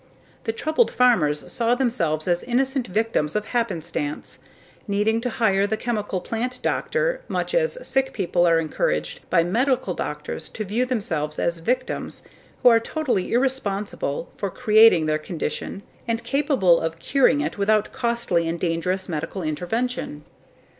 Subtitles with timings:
[0.45, 4.39] The troubled farmers saw themselves as innocent victims of happenstance,
[4.87, 9.93] needing to hire the chemical plant doctor much as sick people are encouraged by medical
[9.93, 12.23] doctors to view themselves as victims,
[12.63, 18.47] who are totally irresponsible for creating their condition and incapable of curing it without costly
[18.47, 20.23] and dangerous medical intervention.